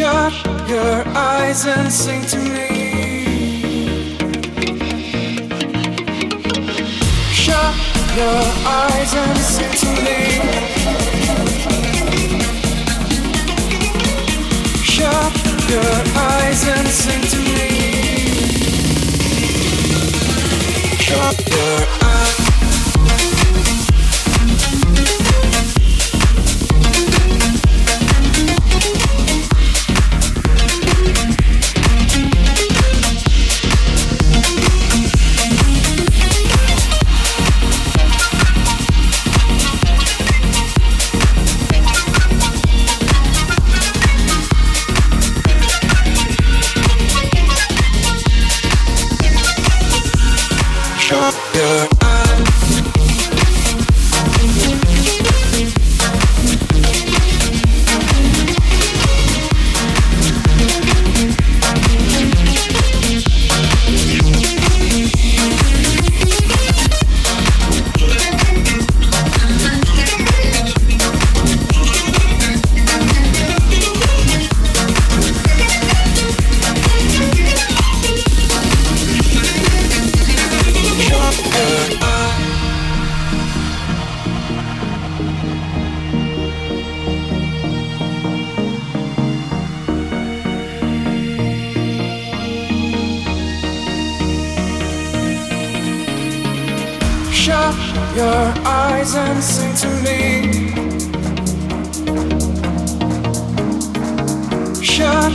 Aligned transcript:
Shut 0.00 0.32
your 0.66 1.04
eyes 1.14 1.66
and 1.66 1.92
sing 1.92 2.22
to 2.22 2.38
me. 2.38 2.68
Shut 7.34 7.74
your 8.16 8.42
eyes 8.64 9.14
and 9.14 9.38
sing 9.38 9.72
to 9.82 9.88
me. 10.00 10.20
Shut 14.82 15.34
your 15.68 15.94
eyes 16.16 16.64
and 16.66 16.88
sing 16.88 17.22
to 17.32 17.38
me. 17.56 17.70
Shut 20.96 21.36
your 21.46 21.89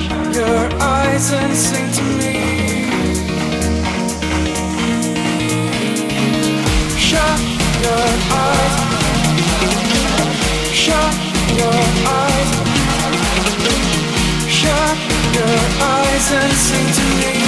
Shut 0.03 0.35
your 0.35 0.81
eyes 0.81 1.31
and 1.31 1.53
sing 1.55 1.91
to 1.97 2.03
me. 2.19 2.33
Shut 6.97 7.39
your 7.85 8.07
eyes. 8.43 8.75
Shut 10.83 11.15
your 11.59 11.81
eyes. 12.19 12.49
Shut 14.59 14.97
your 15.37 15.59
eyes 15.93 16.31
and 16.39 16.53
sing 16.53 16.87
to 16.97 17.05
me. 17.21 17.44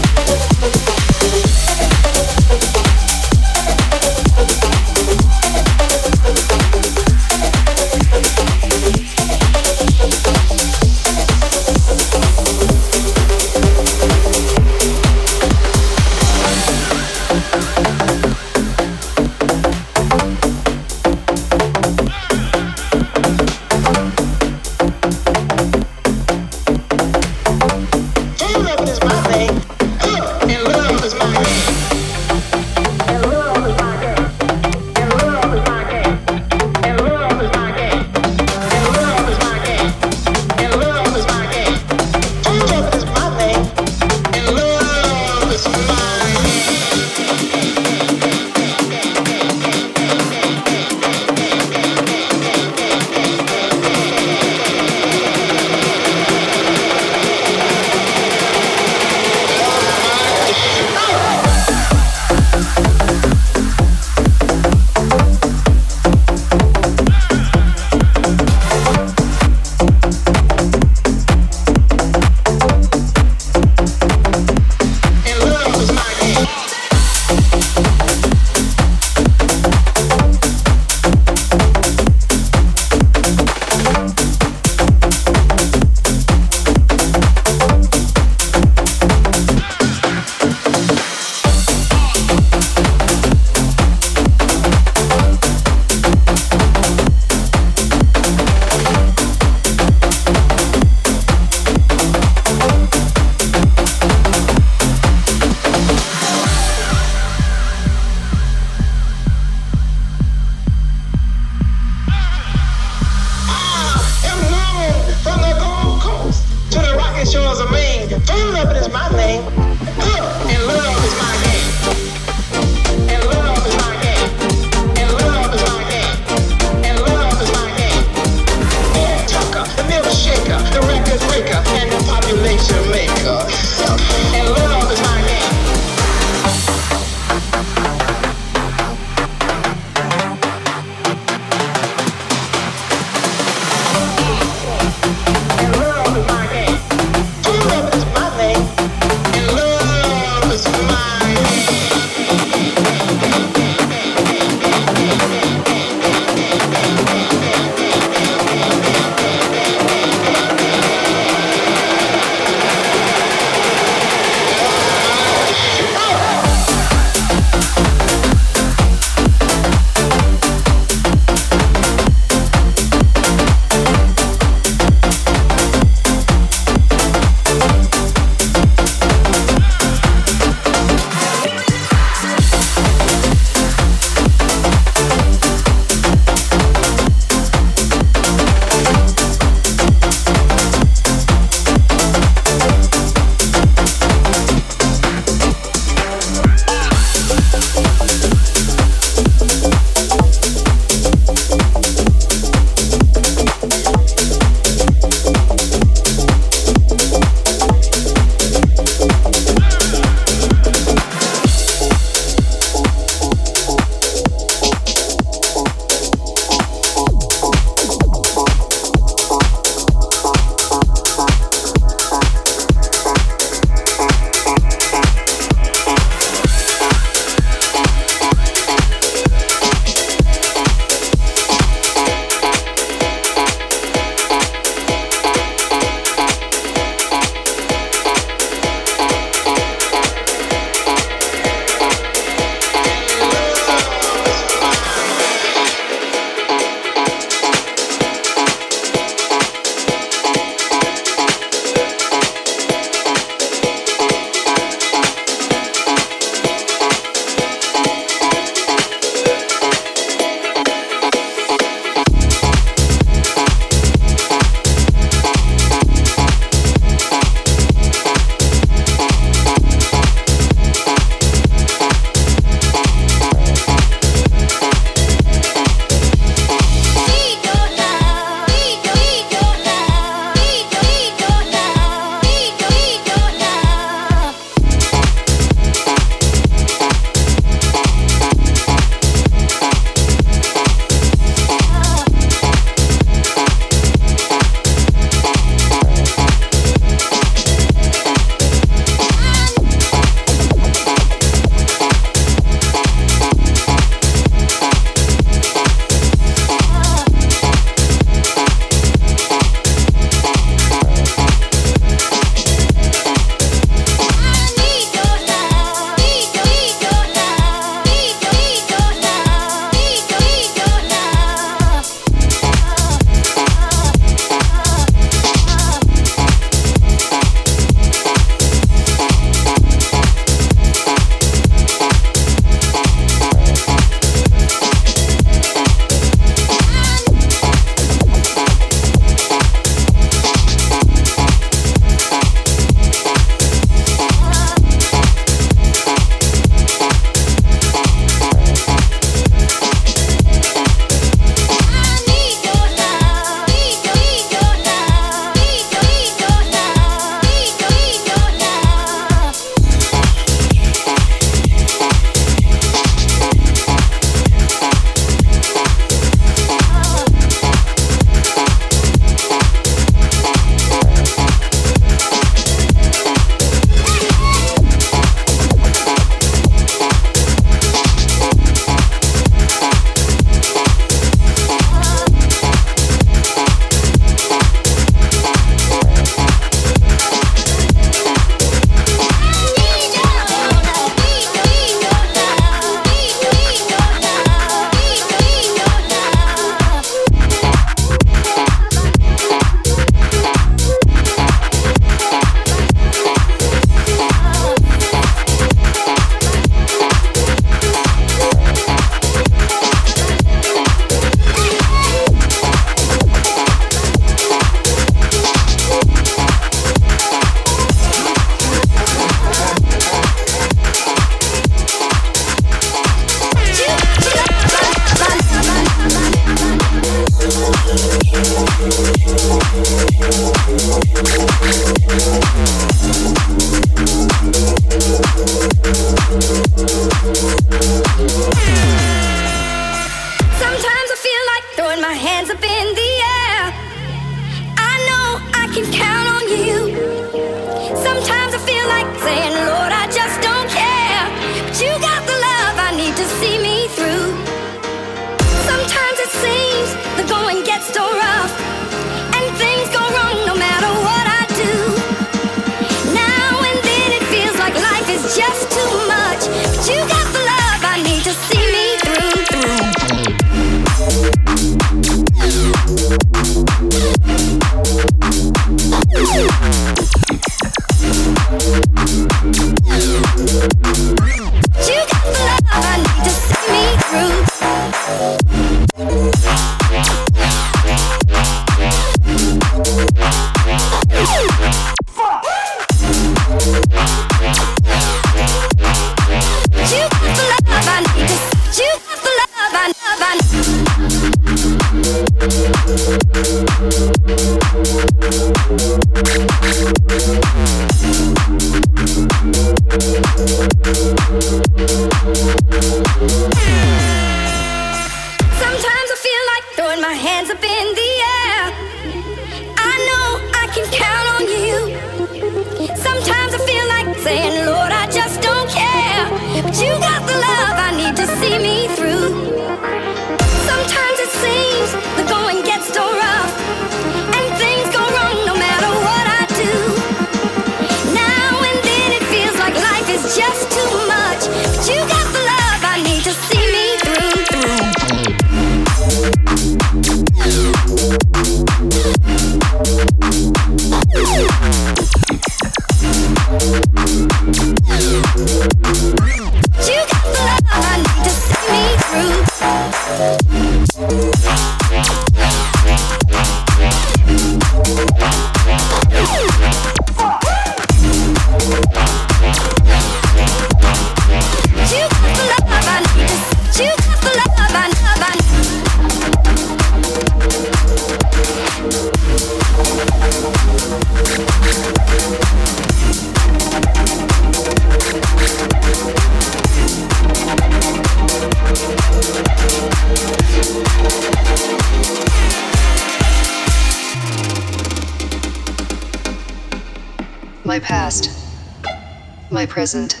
Present, 599.48 600.00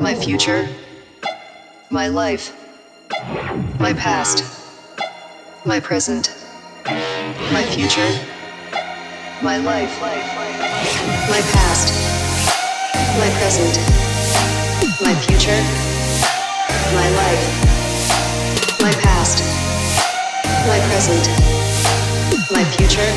my 0.00 0.14
future, 0.14 0.66
my 1.90 2.08
life, 2.08 2.56
my 3.78 3.92
past, 3.92 4.42
my 5.66 5.78
present, 5.78 6.34
my 7.52 7.62
future, 7.62 8.10
my 9.42 9.58
life, 9.58 10.00
my 10.00 11.40
past, 11.52 11.92
my 13.20 13.30
present, 13.38 13.76
my 15.02 15.14
future, 15.26 15.60
my 16.96 17.08
life, 17.20 17.44
my 18.80 18.92
past, 19.04 19.44
my 20.66 20.80
present, 20.88 21.28
my 22.50 22.64
future, 22.76 23.12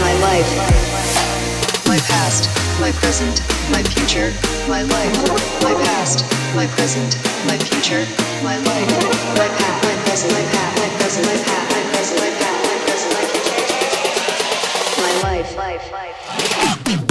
my 0.00 0.12
life, 0.20 0.50
my 1.88 1.98
past, 1.98 2.47
my 2.80 2.92
present 2.92 3.40
my 3.70 3.82
future, 3.82 4.32
my 4.68 4.82
life, 4.82 5.14
my 5.62 5.74
past, 5.84 6.24
my 6.54 6.66
present, 6.66 7.16
my 7.46 7.58
future, 7.58 8.06
my 8.42 8.56
life, 8.56 8.88
my 9.36 9.48
past, 9.48 9.84
my 9.84 9.96
present, 10.04 10.32
my 10.32 10.44
past, 10.52 10.78
my 10.78 10.88
present, 10.96 11.26
my 11.26 11.36
past, 11.42 11.70
my 11.74 11.82
present, 11.90 12.20
my 12.20 12.30
past, 12.38 12.60
my 12.64 12.78
present, 12.86 13.12
my 13.14 13.24
future, 13.34 13.62
my 15.02 15.12
life, 15.22 15.56
life, 15.56 15.92
life. 15.92 17.07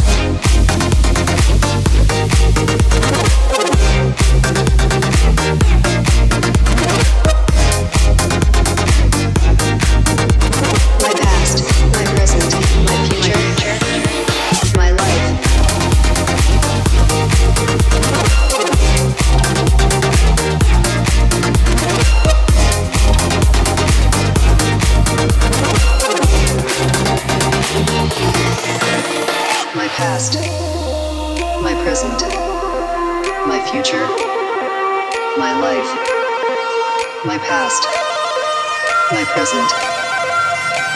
Present, 39.25 39.71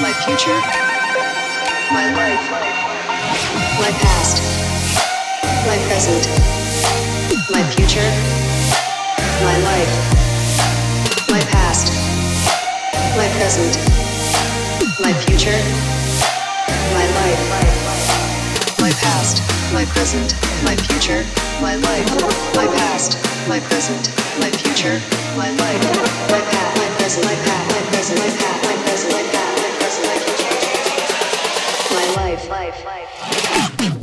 my 0.02 0.12
future, 0.26 0.60
my 1.94 2.12
life, 2.12 2.46
my 3.80 3.92
past, 4.04 4.44
my 5.66 5.78
present, 5.88 6.28
my 7.52 7.64
future, 7.72 8.10
my 9.48 9.58
life, 9.64 9.94
my 11.30 11.40
past, 11.56 11.94
my 13.16 13.30
present, 13.38 13.78
my 15.00 15.14
future, 15.14 15.60
my 16.94 17.06
life, 17.16 17.50
my 17.50 17.51
past, 19.02 19.42
my 19.74 19.86
present, 19.86 20.34
my 20.64 20.76
future, 20.76 21.26
my 21.62 21.76
life, 21.76 22.10
my 22.56 22.68
past, 22.78 23.18
my 23.48 23.60
present, 23.60 24.10
my 24.40 24.50
future, 24.50 25.02
my 25.38 25.50
life, 25.50 25.84
my 26.30 26.42
past, 26.42 26.78
my 26.78 26.90
present, 26.98 27.26
my 27.26 27.36
past 27.36 27.72
present, 28.02 28.20
my 28.20 28.30
past, 28.38 28.64
my 28.66 28.76
present, 28.84 29.14
my 29.14 29.24
past, 29.32 29.62
my 29.62 29.70
present, 29.78 30.06
my 30.08 30.18
future. 30.26 30.56
My 31.94 32.06
life, 32.16 32.50
life, 32.50 32.86
life. 32.86 34.01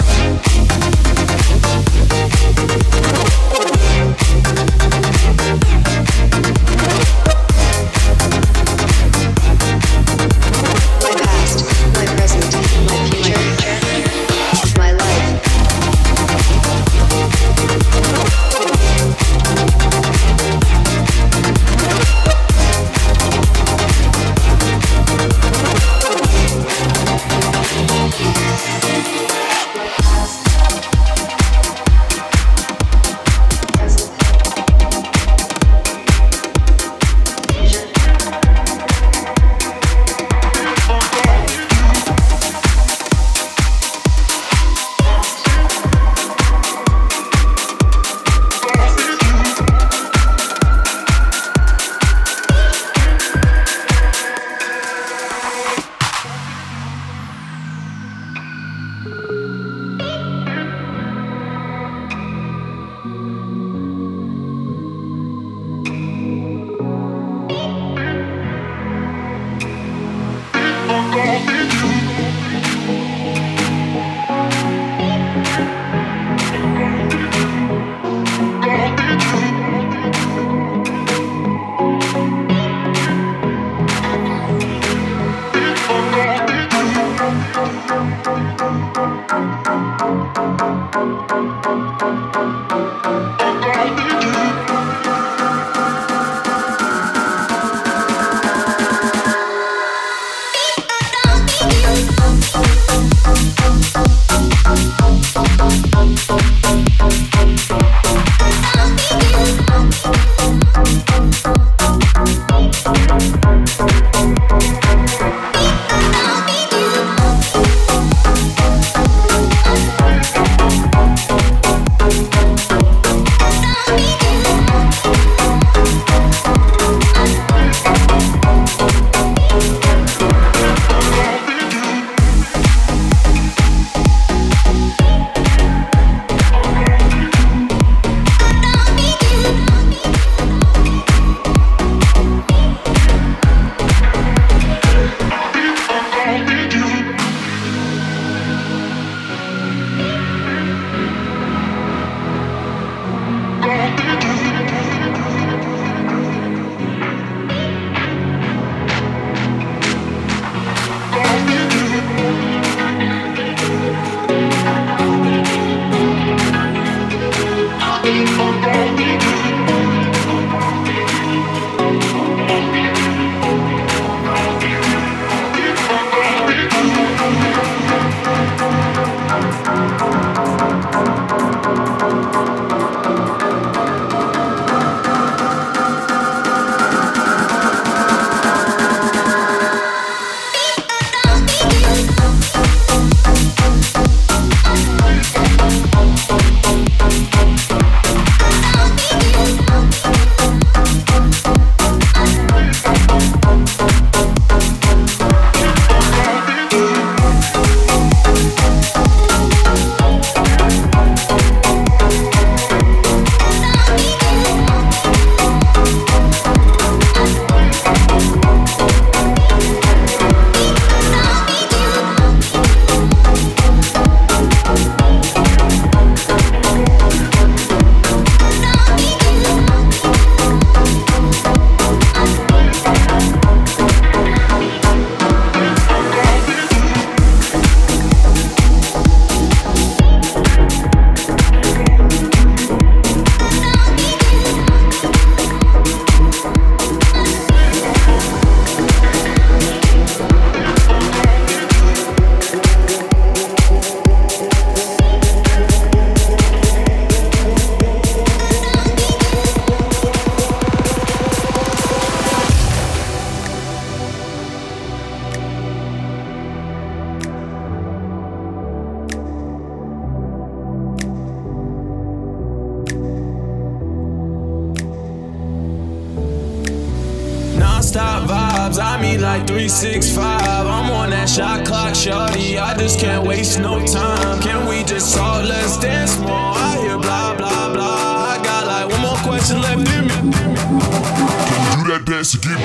chance 292.18 292.32
to 292.32 292.38
get. 292.38 292.58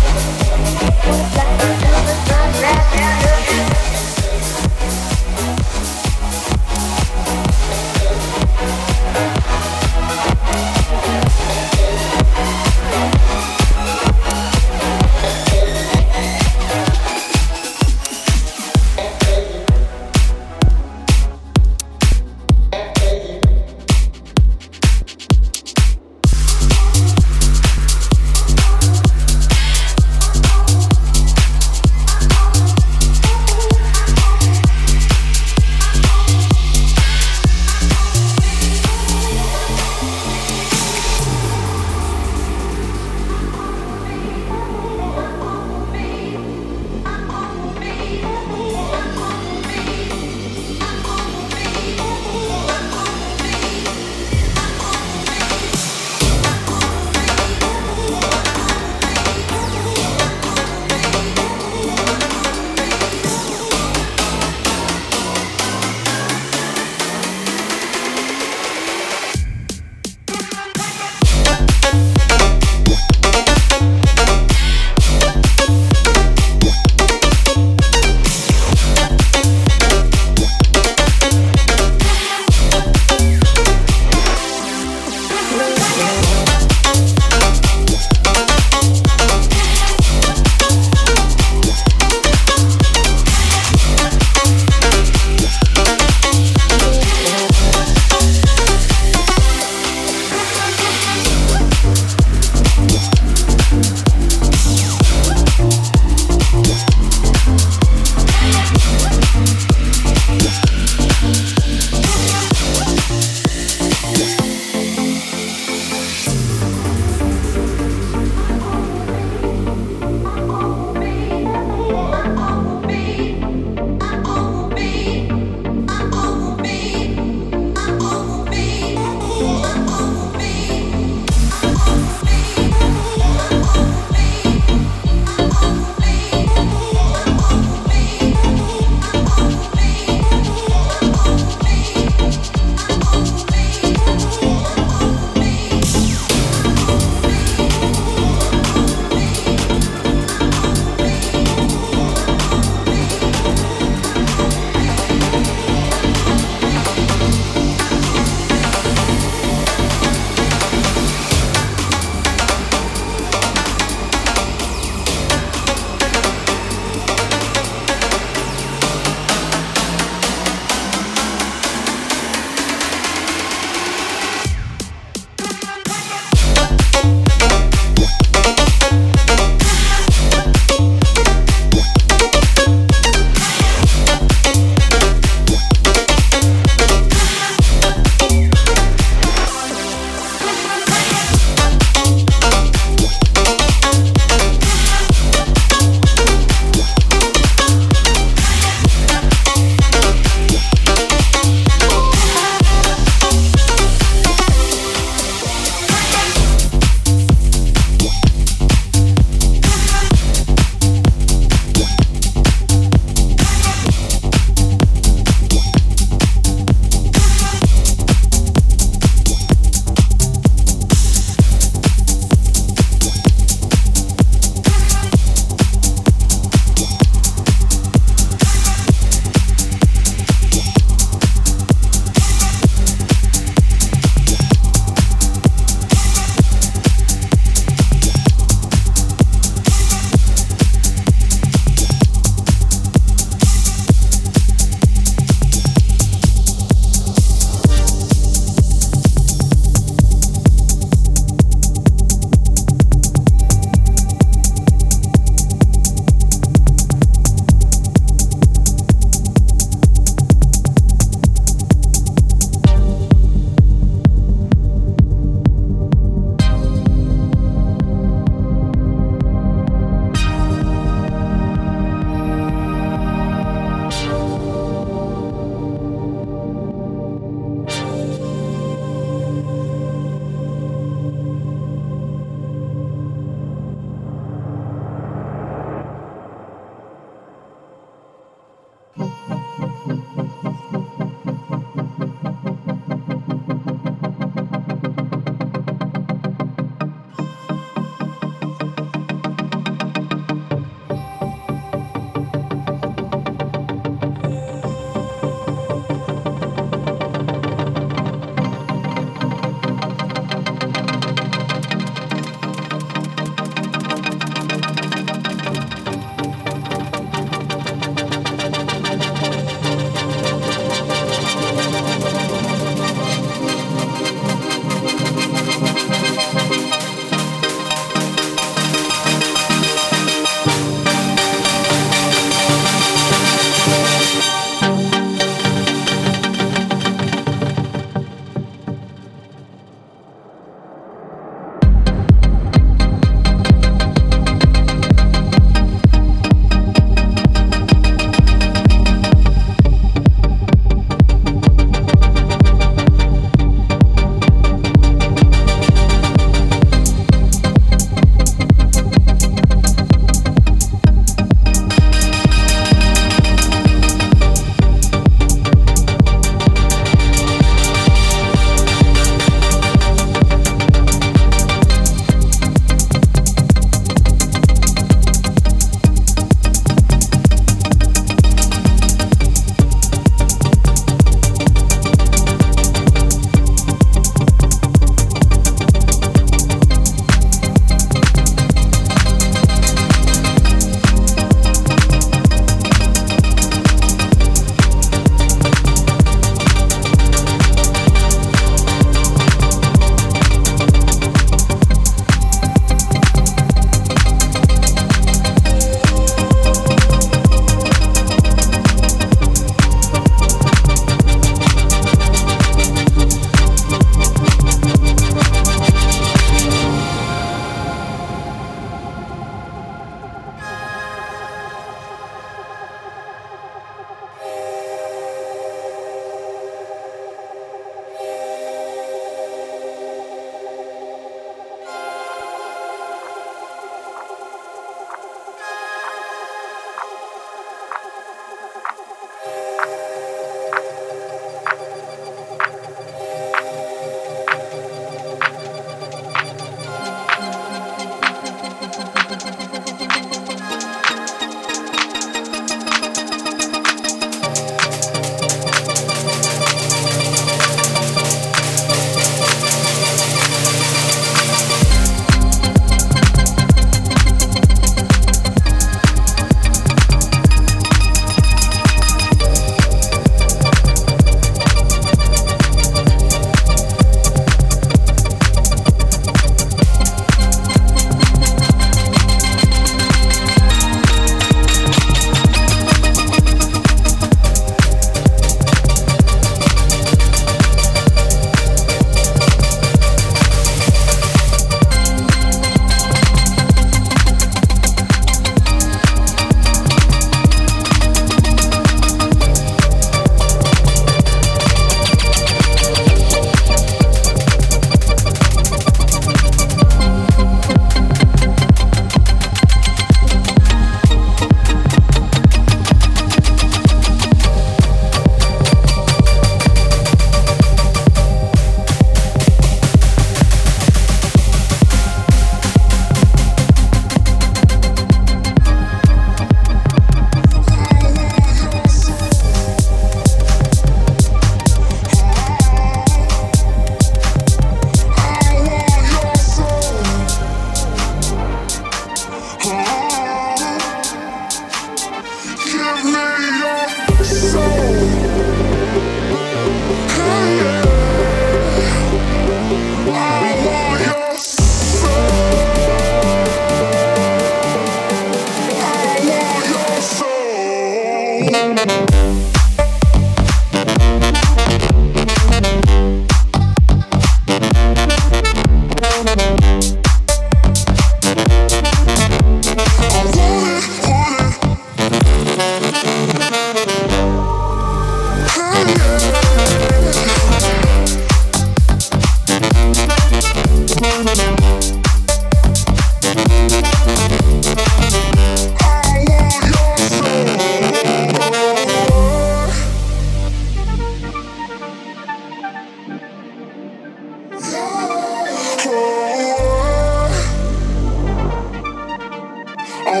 I 599.94 600.00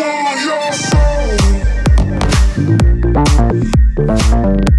want 0.00 0.40
your 0.46 0.72
soul. 4.62 4.75